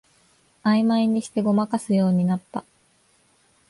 [0.63, 2.63] あいまいにしてごまかすようになった